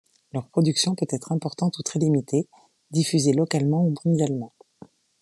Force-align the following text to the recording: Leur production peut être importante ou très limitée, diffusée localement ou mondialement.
Leur 0.33 0.47
production 0.49 0.95
peut 0.95 1.05
être 1.11 1.31
importante 1.31 1.77
ou 1.77 1.83
très 1.83 1.99
limitée, 1.99 2.47
diffusée 2.89 3.33
localement 3.33 3.85
ou 3.85 3.93
mondialement. 4.03 4.51